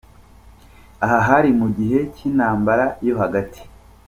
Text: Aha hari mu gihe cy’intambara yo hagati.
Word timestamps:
Aha 1.03 1.19
hari 1.29 1.49
mu 1.59 1.67
gihe 1.77 1.99
cy’intambara 2.15 2.85
yo 3.07 3.13
hagati. 3.21 3.61